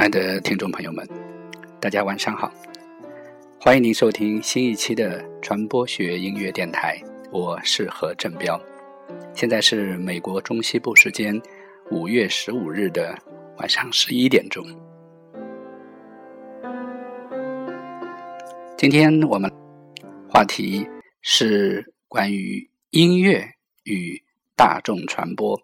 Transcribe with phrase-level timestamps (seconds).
[0.00, 1.06] 亲爱的听众朋友们，
[1.78, 2.50] 大家晚上好！
[3.60, 6.98] 欢迎您收听新一期的传播学音乐电台，
[7.30, 8.58] 我是何振彪。
[9.34, 11.38] 现在是美国中西部时间
[11.90, 13.14] 五月十五日的
[13.58, 14.64] 晚上十一点钟。
[18.78, 19.52] 今天我们
[20.30, 20.88] 话题
[21.20, 23.46] 是关于音乐
[23.84, 24.18] 与
[24.56, 25.60] 大众传播，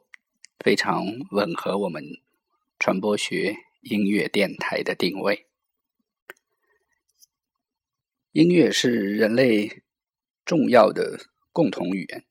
[0.63, 2.05] 非常吻合我们
[2.79, 3.57] 传播学。
[3.89, 5.47] 音乐电台的定位，
[8.33, 9.85] 音乐是人类
[10.45, 11.21] 重要的
[11.53, 12.25] 共同语言。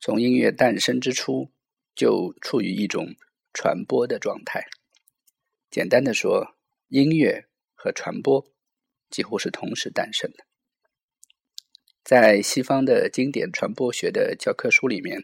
[0.00, 1.52] 从音乐诞生之初，
[1.94, 3.14] 就处于一种
[3.52, 4.64] 传播的状态。
[5.70, 6.56] 简单的说，
[6.88, 8.46] 音乐和传播
[9.10, 10.46] 几乎是同时诞生的。
[12.02, 15.22] 在西方的经典传播学的教科书里面，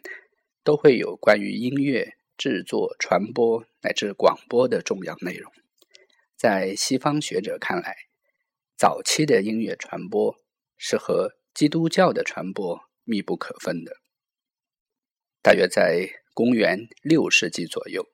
[0.63, 2.18] 都会有关于音乐。
[2.39, 5.53] 制作、传播乃至广播的重要内容，
[6.37, 7.97] 在西方学者看来，
[8.77, 10.39] 早期的音乐传播
[10.77, 13.97] 是和基督教的传播密不可分的。
[15.43, 18.07] 大约在公元六世纪左右，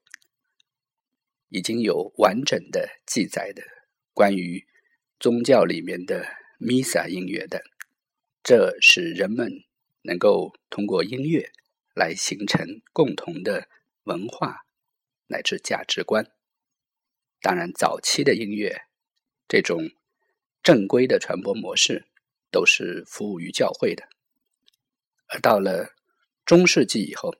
[1.51, 3.63] 已经有完整的记载的
[4.15, 4.67] 关于
[5.21, 6.27] 宗教里面的
[6.59, 7.63] 弥撒音乐的，
[8.43, 9.53] 这使人们
[10.01, 11.51] 能够通过音乐
[11.95, 13.69] 来形成共同的。
[14.05, 14.67] 文化
[15.27, 16.31] 乃至价值观，
[17.41, 18.83] 当然，早期的音乐
[19.49, 19.91] 这种
[20.63, 22.07] 正规的传播模式
[22.51, 24.09] 都是服务于教会的。
[25.29, 25.95] 而到了
[26.45, 27.35] 中世纪以后，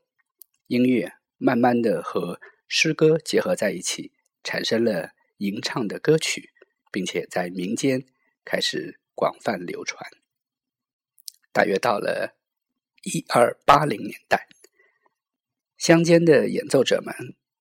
[0.67, 6.53] 音乐慢慢的和诗歌结合在一起，产生了吟唱的歌曲，
[6.91, 8.07] 并且在民间
[8.45, 10.03] 开始广泛流传。
[11.53, 12.37] 大约到了
[13.03, 14.49] 一二八零年代。
[15.87, 17.15] 乡间的演奏者们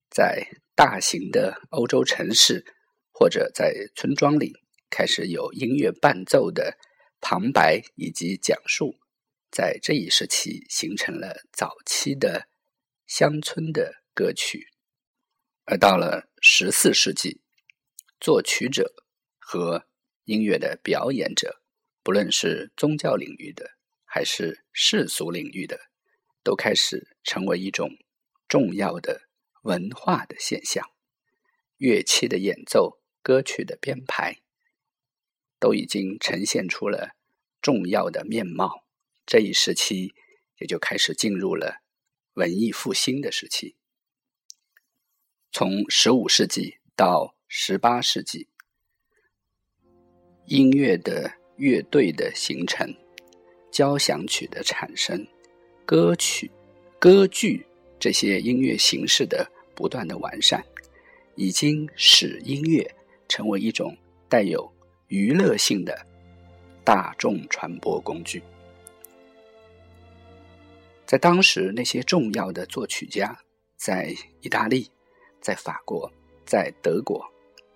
[0.09, 2.64] 在大型的欧洲城市
[3.11, 4.53] 或者在村庄里
[4.89, 6.77] 开始有音乐伴奏的
[7.20, 8.95] 旁白以及讲述，
[9.52, 12.48] 在这一时期形成了早期的
[13.08, 14.67] 乡村的歌曲。
[15.65, 17.42] 而到了十四世纪，
[18.21, 18.93] 作曲者
[19.37, 19.86] 和
[20.23, 21.61] 音乐的表演者，
[22.02, 23.71] 不论是宗教领域的
[24.05, 25.77] 还是世俗领域的，
[26.42, 27.89] 都开始成为一种。
[28.53, 29.23] 重要的
[29.64, 30.87] 文化的现象，
[31.77, 34.43] 乐器的演奏、歌曲的编排，
[35.58, 37.15] 都已经呈现出了
[37.63, 38.86] 重要的面貌。
[39.25, 40.13] 这一时期
[40.59, 41.81] 也就开始进入了
[42.36, 43.75] 文艺复兴的时期。
[45.52, 48.47] 从十五世纪到十八世纪，
[50.45, 52.95] 音乐的乐队的形成、
[53.71, 55.25] 交响曲的产生、
[55.87, 56.52] 歌曲、
[56.99, 57.65] 歌剧。
[58.03, 60.61] 这些音乐形式的不断的完善，
[61.36, 62.86] 已经使音乐
[63.30, 63.97] 成为一种
[64.27, 64.69] 带有
[65.08, 65.97] 娱乐性的
[66.83, 68.43] 大众传播工具。
[71.05, 73.39] 在当时，那些重要的作曲家，
[73.77, 74.92] 在意大利、
[75.39, 76.11] 在法国、
[76.45, 77.25] 在德国，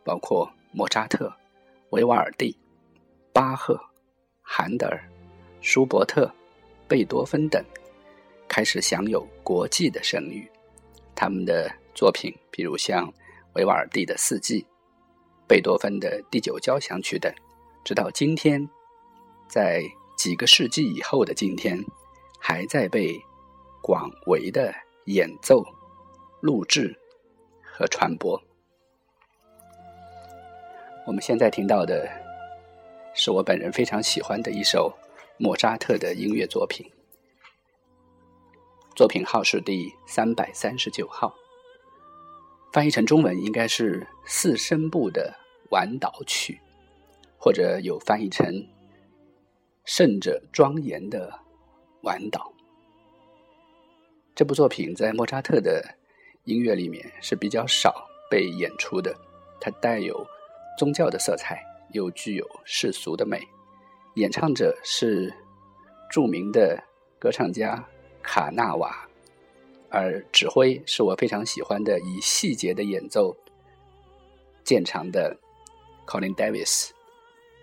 [0.03, 1.33] 包括莫扎特、
[1.91, 2.53] 维瓦尔第、
[3.31, 3.79] 巴赫、
[4.41, 5.09] 韩德尔、
[5.61, 6.29] 舒伯特、
[6.85, 7.63] 贝多芬等。
[8.57, 10.49] 开始享有国际的声誉，
[11.13, 13.07] 他们的作品，比如像
[13.53, 14.63] 维瓦尔第的《四季》、
[15.47, 17.31] 贝多芬的《第九交响曲》等，
[17.85, 18.67] 直到今天，
[19.47, 19.83] 在
[20.17, 21.77] 几个世纪以后的今天，
[22.39, 23.21] 还在被
[23.79, 24.73] 广为的
[25.05, 25.63] 演奏、
[26.41, 26.99] 录制
[27.63, 28.41] 和传播。
[31.05, 32.09] 我们现在听到的，
[33.13, 34.91] 是我本人非常喜欢的一首
[35.37, 36.83] 莫扎特的音乐作品。
[38.97, 41.31] 作品号是第三百三十九号，
[42.73, 45.31] 翻译成中文应该是四声部的
[45.69, 46.59] 晚岛曲，
[47.37, 48.67] 或者有翻译成
[49.85, 51.31] 圣者庄严的
[52.01, 52.51] 晚岛。
[54.33, 55.85] 这部作品在莫扎特的
[56.45, 59.15] 音乐里面是比较少被演出的，
[59.61, 60.25] 它带有
[60.75, 63.47] 宗教的色彩，又具有世俗的美。
[64.15, 65.31] 演唱者是
[66.09, 66.83] 著名的
[67.19, 67.87] 歌唱家。
[68.27, 69.07] 卡纳瓦，
[69.89, 73.33] 而指挥是我非常喜欢的，以细节的演奏
[74.65, 75.33] 见长的
[76.05, 76.89] Colin Davis，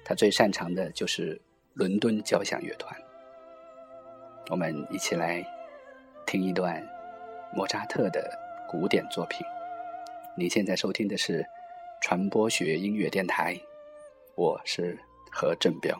[0.03, 1.39] 他最擅长的就是
[1.75, 2.99] 伦敦交响乐团。
[4.49, 5.47] 我们一起来
[6.27, 6.83] 听一段
[7.55, 8.31] 莫扎特的
[8.67, 9.47] 古典作品。
[10.35, 11.45] 你现在收听的是
[12.01, 13.55] 传播学音乐电台，
[14.35, 14.99] 我是
[15.31, 15.95] 何振彪。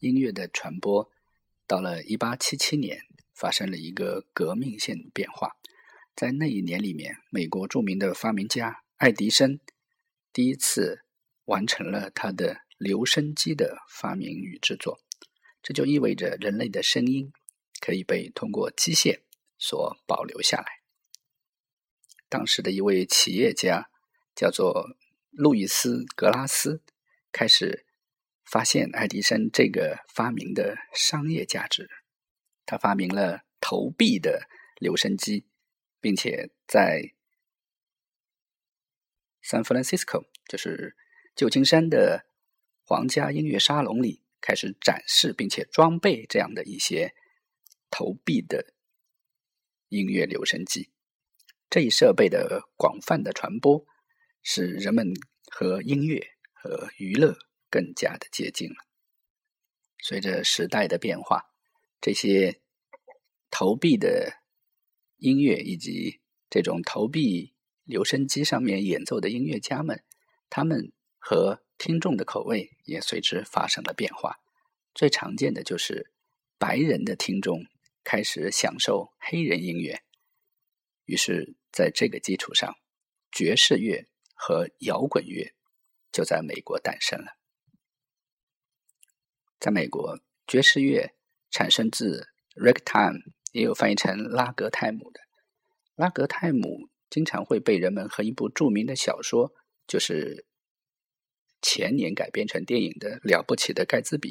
[0.00, 1.10] 音乐的传播
[1.66, 5.56] 到了一八七七年发生了一个革命性变化。
[6.16, 9.60] 在那一年里面，美国著名的发明家爱迪生
[10.32, 11.02] 第一次
[11.44, 15.00] 完成了他的留声机的发明与制作。
[15.62, 17.32] 这就意味着人类的声音
[17.80, 19.20] 可以被通过机械
[19.58, 20.80] 所保留下来。
[22.28, 23.90] 当时的一位企业家
[24.34, 24.96] 叫做
[25.30, 26.82] 路易斯·格拉斯，
[27.32, 27.86] 开始
[28.50, 31.88] 发现爱迪生这个发明的商业价值。
[32.66, 34.48] 他发明了投币的
[34.80, 35.46] 留声机，
[36.00, 37.12] 并且在
[39.44, 40.96] San Francisco，就是
[41.36, 42.26] 旧金山的
[42.84, 44.22] 皇家音乐沙龙里。
[44.42, 47.14] 开始展示并且装备这样的一些
[47.90, 48.72] 投币的
[49.88, 50.90] 音乐留声机，
[51.68, 53.84] 这一设备的广泛的传播，
[54.42, 55.12] 使人们
[55.50, 57.36] 和音乐和娱乐
[57.70, 58.76] 更加的接近了。
[60.02, 61.52] 随着时代的变化，
[62.00, 62.60] 这些
[63.50, 64.40] 投币的
[65.18, 70.02] 音乐以及这种投币留声机上面演奏的音乐家们，
[70.48, 74.40] 他们和听众的口味也随之发生了变化，
[74.94, 76.10] 最常见的就是
[76.58, 77.66] 白人的听众
[78.02, 80.02] 开始享受黑人音乐，
[81.04, 82.76] 于是在这个基础上，
[83.30, 85.54] 爵士乐和摇滚乐
[86.10, 87.39] 就在美国诞生了。
[89.60, 91.14] 在美国，爵士乐
[91.50, 92.26] 产生自
[92.56, 95.20] ragtime，也有翻译成拉格泰姆的。
[95.94, 99.54] 拉格泰姆经常会被人们和一部著名的小说，
[99.86, 100.46] 就是。
[101.62, 104.30] 前年改编成电影的《了不起的盖茨比》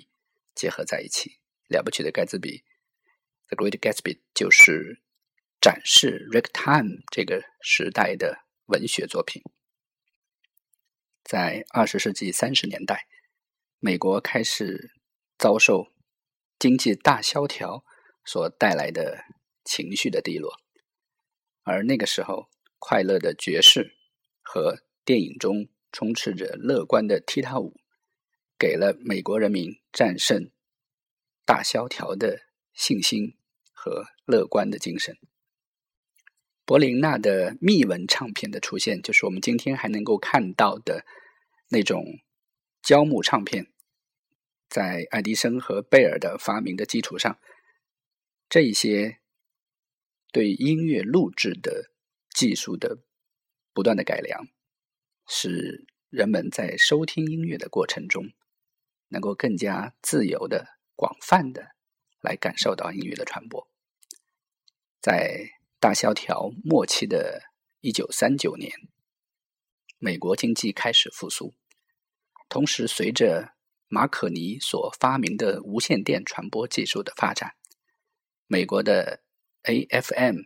[0.56, 1.30] 结合在一起，
[1.68, 2.58] 《了不起的盖茨比》
[3.50, 5.00] （The Great Gatsby） 就是
[5.62, 9.44] 展示 ragtime 这个时代的文学作品。
[11.24, 13.06] 在二十世纪三十年代，
[13.78, 14.90] 美国开始
[15.40, 15.92] 遭受
[16.60, 17.84] 经济大萧条
[18.24, 19.24] 所带来的
[19.64, 20.54] 情绪的低落，
[21.64, 23.98] 而那个时候，快乐的爵士
[24.44, 25.70] 和电影中。
[25.92, 27.74] 充斥着乐观的踢踏舞，
[28.60, 30.52] 给了美国人民战胜
[31.46, 32.42] 大萧条的
[32.76, 33.36] 信心
[33.74, 35.18] 和乐观的精神。
[36.64, 41.04] 柏林纳的密文唱片的出现，就是我们今天还能够看到的
[41.70, 42.06] 那种
[42.84, 43.74] 胶木唱片。
[44.70, 47.40] 在爱迪生和贝尔的发明的基础上，
[48.48, 49.20] 这一些
[50.32, 51.92] 对音乐录制的
[52.30, 53.00] 技术的
[53.74, 54.48] 不断的改良。
[55.28, 58.32] 使人们在收听音乐的过程中，
[59.10, 61.76] 能够更加自由的、广泛的
[62.22, 63.68] 来感受到音乐的传播。
[65.00, 67.44] 在大萧条末期的
[67.82, 68.72] 一九三九年，
[69.98, 71.56] 美国经济开始复苏，
[72.48, 73.54] 同时随着
[73.90, 77.56] 马可尼所发明的无线电传播技术的发展，
[78.48, 79.22] 美国的
[79.64, 80.44] AFM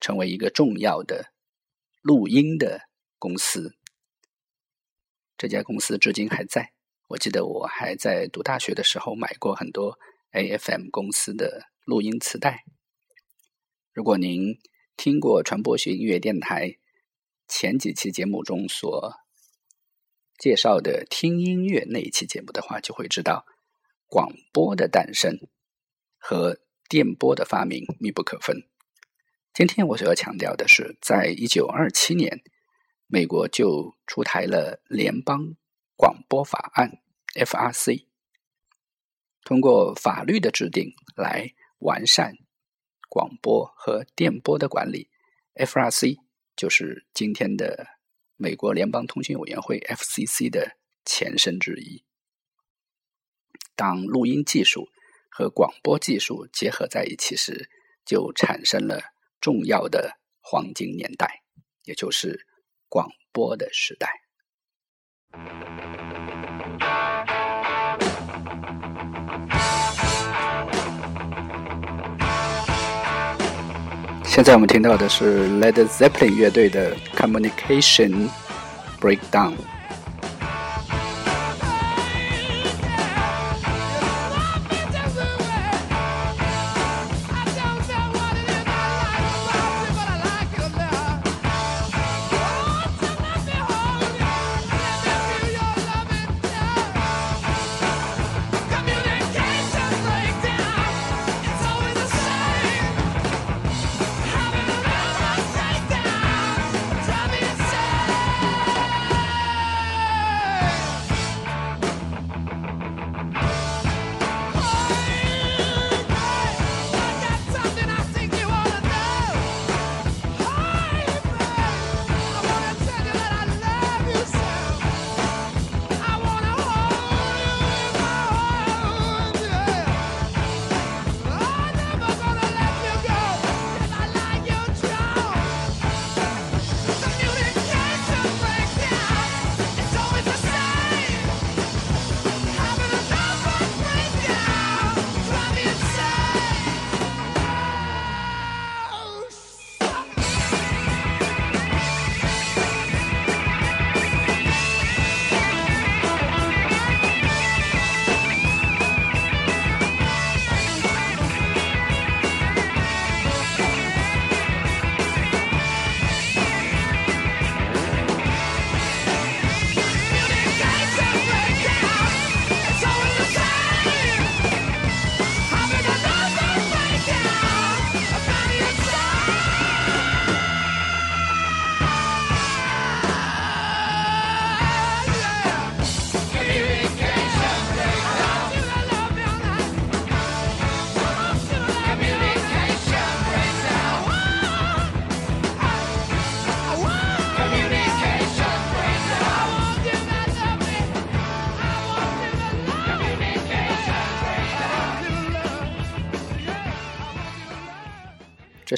[0.00, 1.34] 成为一个重要的
[2.00, 2.88] 录音的。
[3.22, 3.76] 公司，
[5.36, 6.72] 这家公司至今还在。
[7.08, 9.98] 我记得我还在读大学的时候买过很多
[10.30, 12.64] AFM 公司的录音磁带。
[13.92, 14.58] 如果您
[14.96, 16.78] 听过传播学音乐电台
[17.46, 19.19] 前几期节目中所
[20.40, 23.44] 介绍的听音乐那一期节目的话，就会知道
[24.08, 25.38] 广播的诞生
[26.18, 28.66] 和电波的发明密不可分。
[29.52, 32.42] 今天我所要强调的是，在一九二七年。
[33.12, 35.56] 美国就出台了联邦
[35.96, 37.02] 广播法案
[37.34, 38.06] （FRC），
[39.42, 42.36] 通过法律的制定来完善
[43.08, 45.10] 广播和电波的管理。
[45.56, 46.18] FRC
[46.54, 47.84] 就是今天的
[48.40, 52.02] 美国联邦通信委员会 （FCC） 的前身之一。
[53.76, 54.88] 当录音技术
[55.28, 57.68] 和广播技术结合在一起时，
[58.06, 61.42] 就产生了重要的黄金年代，
[61.84, 62.46] 也就是。
[62.90, 64.22] 广播的时代。
[74.30, 78.28] 现在我们听到的是 Led Zeppelin 乐队的《Communication
[79.00, 79.54] Breakdown》。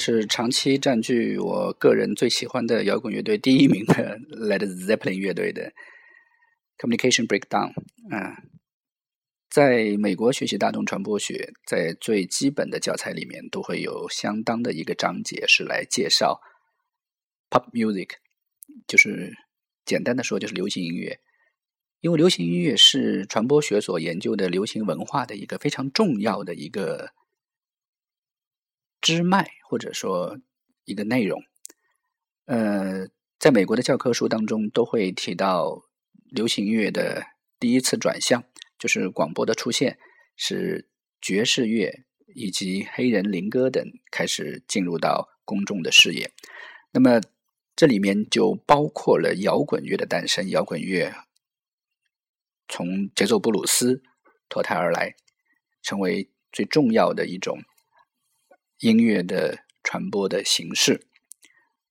[0.03, 5.71] 是长期占据我个人最喜欢的摇滚乐队第一名的 Led Zeppelin 乐队的
[6.77, 7.69] Communication Breakdown。
[8.13, 8.35] 啊，
[9.49, 16.41] 在美国学习大众传播学，在最基本的教材里面都会有相当的一个章节是来介绍
[17.49, 18.09] Pop Music，
[18.85, 19.31] 就是
[19.85, 21.21] 简单的说就是流行音乐。
[22.01, 27.11] 因为流行音乐是传播学所研究的流行文化的一个非常重要的一个。
[29.03, 30.39] 支脉或者说
[30.85, 31.43] 一个内容，
[32.45, 35.83] 呃，在美国的教科书当中都会提到
[36.29, 37.21] 流行音乐的
[37.59, 38.45] 第一次转向，
[38.79, 39.99] 就是广播的出现，
[40.37, 40.87] 使
[41.21, 46.31] 爵士乐以及黑人灵歌等开始进入到公众的视野。
[46.91, 47.19] 那么
[47.75, 51.13] 这里面就包括了摇滚乐的诞生，摇滚乐
[52.69, 54.01] 从节奏布鲁斯
[54.47, 55.15] 脱胎而来，
[55.81, 57.59] 成为最重要的一种。
[58.83, 61.07] 音乐的传播的形式，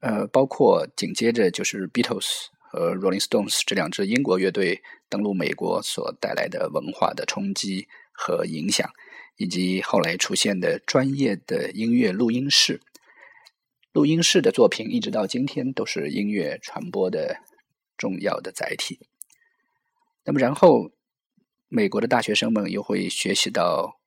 [0.00, 8.86] 呃，包括紧接着就是 Beatles 和 Rolling Stones 这两支英国乐队登陆美国所带来的文化的冲击和影响，
[9.38, 12.82] 以及后来出现的专业的音乐录音室。
[13.92, 17.38] 录音室的作品一直到今天都是音乐传播的
[17.96, 19.00] 重要的载体。
[20.24, 20.90] 那么，然后
[21.68, 23.98] 美国的大学生们又会学习到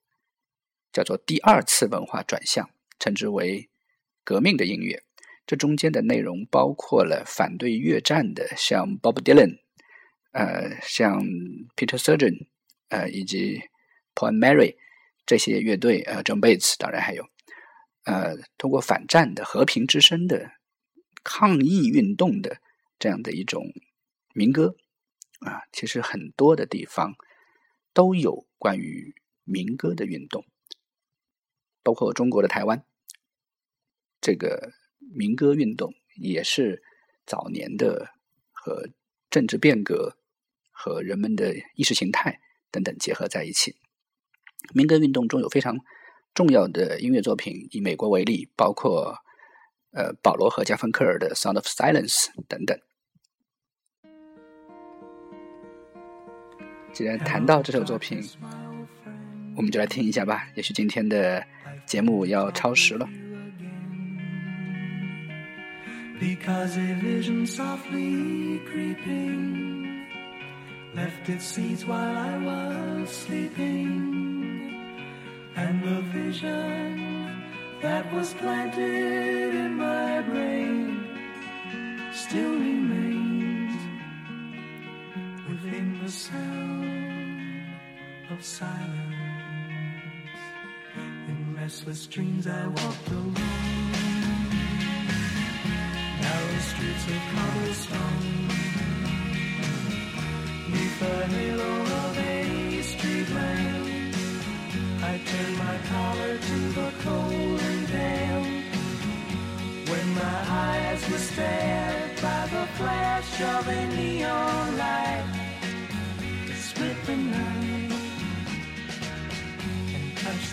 [0.93, 2.69] 叫做第二次文化转向。
[2.99, 3.69] 称之为
[4.23, 5.03] 革命的音乐，
[5.45, 9.59] 这中间的内容包括了反对越战的，像 Bob Dylan，
[10.31, 11.23] 呃，像
[11.75, 12.47] Peter Surgeon，
[12.89, 13.61] 呃，以及
[14.15, 14.75] Paul Mary
[15.25, 17.27] 这些乐队，呃，John Bates，当然还有，
[18.05, 20.51] 呃，通过反战的和平之声的
[21.23, 22.57] 抗议运动的
[22.97, 23.71] 这样的一种
[24.33, 24.75] 民歌，
[25.39, 27.15] 啊，其实很多的地方
[27.93, 30.45] 都有关于民歌的运动。
[31.85, 32.83] 包括中国的台湾，
[34.19, 36.81] 这个民歌运动也是
[37.27, 38.09] 早年的
[38.51, 38.89] 和
[39.29, 40.17] 政治变革
[40.71, 42.39] 和人们的意识形态
[42.71, 43.75] 等等结合在一起。
[44.73, 45.77] 民歌运动中有非常
[46.33, 49.19] 重要的音乐作品，以美国为例，包括
[49.91, 52.75] 呃保罗和加芬克尔的《Sound of Silence》等等。
[56.91, 58.23] 既然谈到这首作品，
[59.55, 60.49] 我们就来听一下吧。
[60.55, 61.45] 也许今天的。
[61.86, 63.08] 节目要超时了。
[66.20, 70.04] Because a vision softly creeping
[70.94, 74.74] left its seeds while I was sleeping,
[75.56, 77.42] and the vision
[77.80, 81.06] that was planted in my brain
[82.12, 83.72] still remains
[85.48, 87.64] within the sound
[88.30, 89.03] of silence
[91.65, 93.33] restless dreams I walked alone.
[96.21, 98.47] Narrow streets of cobblestone.
[100.71, 104.15] Neath the halo of a street lamp,
[105.09, 108.45] I turned my collar to the cold and damp.
[109.89, 115.34] When my eyes were stared by the flash of a neon light,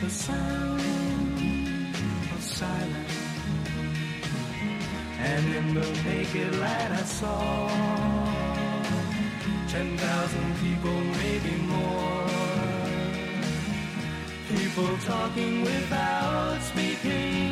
[0.03, 0.81] the sound
[2.35, 3.19] of silence.
[5.21, 7.69] And in the naked light I saw
[9.69, 12.27] ten thousand people, maybe more.
[14.49, 17.52] People talking without speaking.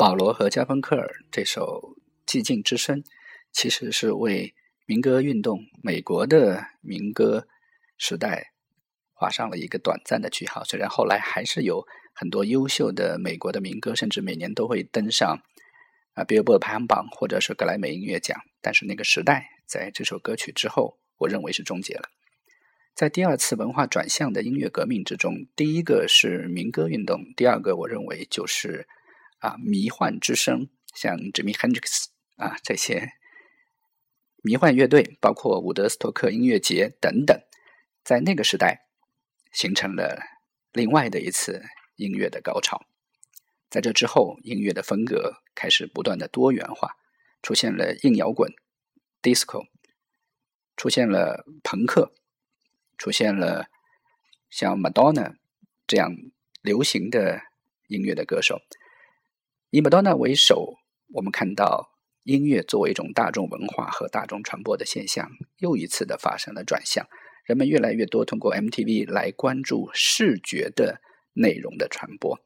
[0.00, 1.94] 保罗和加芬克尔这首
[2.26, 3.02] 《寂静之声》，
[3.52, 4.54] 其实是为
[4.86, 7.46] 民歌运动、美国的民歌
[7.98, 8.54] 时代
[9.12, 10.64] 画上了一个短暂的句号。
[10.64, 15.38] 虽然后来还是有很多优秀的美国的民歌，甚至每年都会登上
[16.14, 22.08] 啊 Billboard 排行榜或者是格莱美音乐奖，但是那个时代在这首歌曲之后，我认为是终结了。
[22.94, 28.88] 在第二次文化转向的音乐革命之中，第一个是民歌运动，第二个我认为就是。
[29.40, 33.12] 啊，迷幻之声，像 Jimmy Hendrix 啊这些
[34.42, 37.38] 迷幻乐队，包括伍德斯托克音乐节等等，
[38.02, 38.86] 在那个时代
[39.52, 40.18] 形成了
[40.72, 41.62] 另外的一次
[41.96, 42.86] 音乐的高潮。
[43.68, 46.96] 在这之后，音乐的风格开始不断的多元化，
[47.42, 48.52] 出现了硬摇滚、
[49.22, 49.68] disco，
[50.76, 52.12] 出现了朋克，
[52.98, 53.70] 出现了
[54.50, 55.36] 像 Madonna
[55.86, 56.14] 这样
[56.62, 57.40] 流行的
[57.86, 58.60] 音乐的歌手。
[59.72, 60.78] 以麦当娜为首，
[61.12, 61.92] 我们看到
[62.24, 67.06] 音乐作为一种大众文化和大众传播的现象，又一次的发生了转向。
[67.44, 71.00] 人们越来越多通过 MTV 来关注视觉的
[71.34, 72.40] 内容的传播，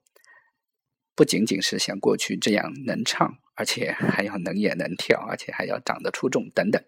[1.15, 6.83] 不仅仅是像过去这样能唱，而且还要能演能跳，而且还要长得出众等等。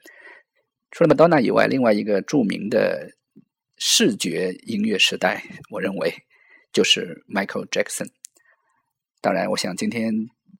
[0.90, 3.16] 除了麦当娜以外，另外一个著名的
[3.78, 6.12] 视觉音乐时代，我认为
[6.74, 8.10] 就是 Michael Jackson。
[9.20, 10.12] 当然，我想今天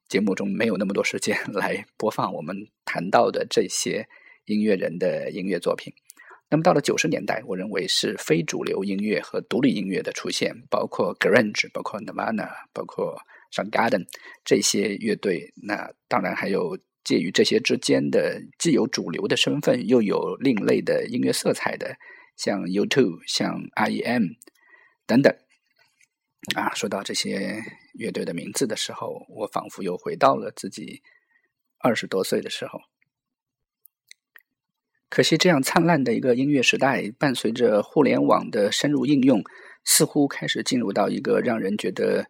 [0.09, 4.09] 节目中没有那么多时间 来播放我们谈到的这些
[4.47, 5.93] 音乐人的音乐作品。
[6.49, 13.19] 那么到了九十年代，我认为是非主流音乐和独立音乐的出现，包括 Grunge、包括 Nirvana、包括
[13.51, 14.07] s o n g a r d e n
[14.45, 15.53] 这些乐队。
[15.63, 21.97] 那当然还有介于这些之间的，既有主流的身份，又有另类的音乐色彩的，
[22.37, 24.23] 像 U2、像 R.E.M.
[25.05, 25.35] 等等。
[26.55, 27.61] 啊，说到这些
[27.97, 31.03] 乐队的名字的时候，我仿佛又回到了自己
[31.79, 32.81] 二十多岁的时候。
[35.09, 39.43] 可惜，这样灿烂的一个音乐时代，伴随着互联网的深入应用，
[39.85, 42.29] 似乎开始进入到一个让人觉得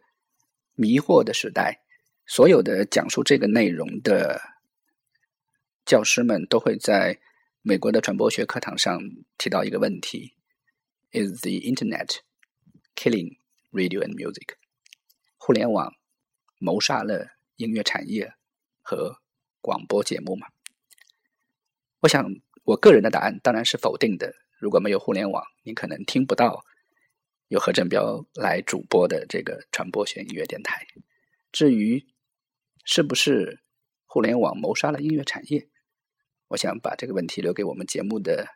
[0.74, 1.83] 迷惑的时代。
[2.26, 4.40] 所有的讲述这个内容的
[5.85, 7.18] 教师们，都会在
[7.62, 9.00] 美国的传播学课堂上
[9.38, 10.35] 提到一个问题
[11.12, 12.18] ：Is the Internet
[12.94, 14.55] killing？Radio and music，
[15.46, 15.94] 互联网
[16.59, 18.35] 谋杀了音乐产业
[18.82, 19.20] 和
[19.61, 20.48] 广播节目嘛？
[22.00, 22.28] 我想，
[22.64, 24.35] 我个人的答案当然是否定的。
[24.59, 26.64] 如果没有互联网，你可能听不到
[27.46, 30.85] 由何振彪来主播的这个传播学音乐电台。
[31.52, 32.04] 至于
[32.85, 33.62] 是不是
[34.04, 35.68] 互联网谋杀了音乐产业，
[36.48, 38.48] 我想把这个问题留给我们节目的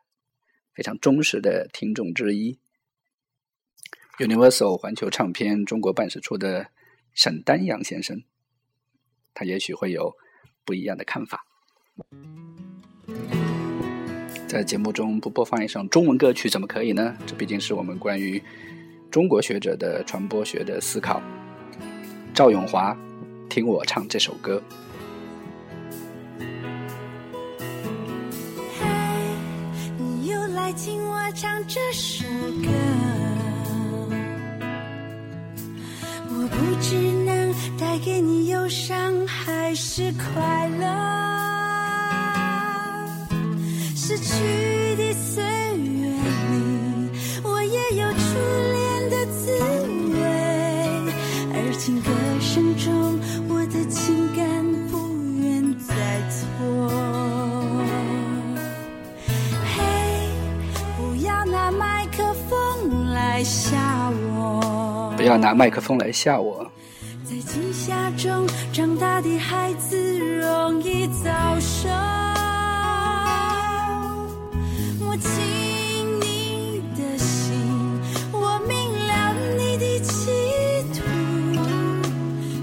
[0.75, 2.59] 非常忠实的听众之一。
[4.19, 6.73] Universal 环球唱片中国办事处的
[7.15, 8.23] 沈丹阳先生，
[9.35, 10.15] 他也许会有
[10.65, 11.45] 不一样的看法。
[14.47, 17.17] 在节目中不播放一首中文歌曲怎么可以呢？
[17.27, 18.43] 这毕竟是我们关于
[19.11, 21.23] 中国学者的传播学的思考。
[22.35, 22.97] 赵永华，
[23.49, 24.63] 听我唱这首歌。
[29.99, 33.30] 你又来听我唱这首歌。
[36.61, 36.95] 不知
[37.25, 40.87] 能带给你忧伤还是快乐，
[43.97, 44.35] 失去
[65.21, 66.67] 不要拿麦克风来吓我。
[67.25, 71.91] 在惊吓中长大的孩子容易早熟。
[74.99, 75.31] 我亲
[76.23, 77.53] 你的心，
[78.33, 80.31] 我明了你的企
[80.95, 81.03] 图。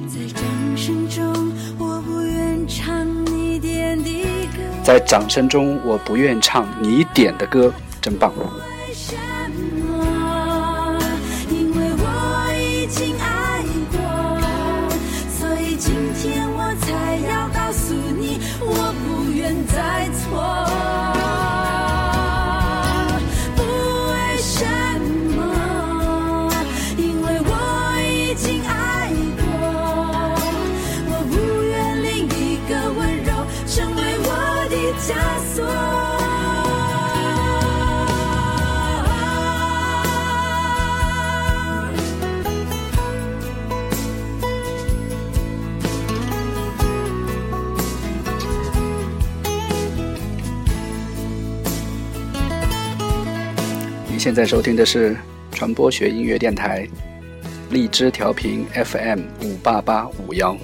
[0.07, 4.09] 在掌声中，我不愿唱你点的
[4.57, 4.63] 歌。
[4.83, 8.33] 在掌声中，我不愿唱你点的歌，真棒。
[54.17, 55.15] 你现在收听的是
[55.51, 56.87] 传播学音乐电台，
[57.69, 60.57] 荔枝调频 FM 五八八五幺。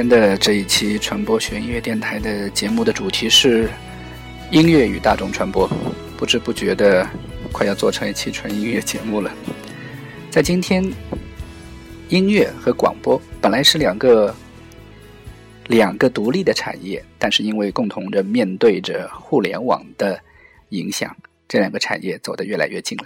[0.00, 3.68] 今天的这一期传播学音乐电台的节目的主题是
[4.50, 5.68] 音乐与大众传播，
[6.16, 7.06] 不知不觉的
[7.52, 9.30] 快要做成一期纯音乐节目了。
[10.30, 10.90] 在今天，
[12.08, 14.34] 音乐和广播本来是两个
[15.66, 20.18] 两个独立的产业，但是因为共同的面对着互联网的
[20.70, 21.14] 影响，
[21.46, 23.04] 这两个产业走得越来越近了。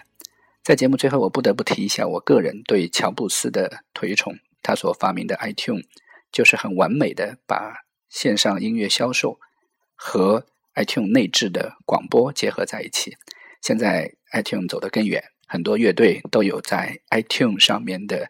[0.63, 5.83] 在节目最后，我不得不提一下我个人对乔布斯的推崇，他所发明的 iTunes。
[6.35, 9.39] 就是很完美的把线上音乐销售
[9.95, 10.45] 和
[10.75, 13.17] iTune 内置的广播结合在一起。
[13.63, 18.29] 现在 iTune 走得更远，很多乐队都有在 iTune 上面的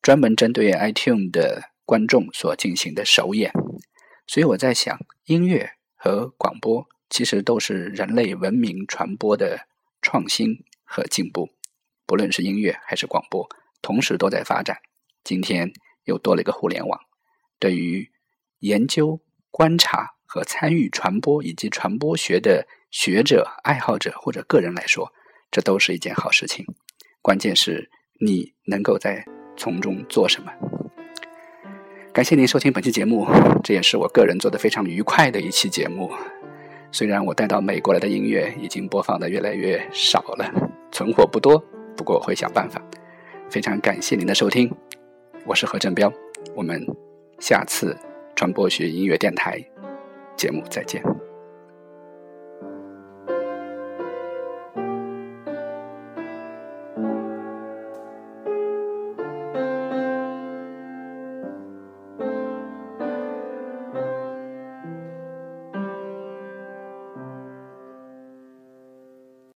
[0.00, 3.52] 专门针对 iTune 的观众所进行的首演。
[4.26, 9.68] 所以我在想，音乐和广播其实都是人类文明传播的
[10.00, 11.50] 创新和进步，
[12.06, 13.46] 不论是音乐还是广播，
[13.82, 14.78] 同时都在发展。
[15.22, 15.70] 今天
[16.04, 16.98] 又多了一个互联网。
[17.58, 18.10] 对于
[18.60, 25.12] 研究、观察和参与传播以及传播学的学者、爱好者或者个人来说，
[25.50, 26.64] 这都是一件好事情。
[27.22, 27.90] 关键是
[28.20, 29.24] 你能够在
[29.56, 30.52] 从中做什么。
[32.12, 33.26] 感谢您收听本期节目，
[33.62, 36.10] 这也是我个人做的非常愉快的一期节目。
[36.92, 40.50] 虽然我带到美国来的音乐已经播放的越来越少了，
[40.90, 41.58] 存货不多，
[41.96, 42.80] 不过我会想办法。
[43.50, 44.74] 非常感谢您的收听，
[45.44, 46.10] 我是何振彪，
[46.54, 47.05] 我们。
[47.38, 47.96] 下次
[48.34, 49.62] 传播学音乐电台
[50.36, 51.02] 节目再见。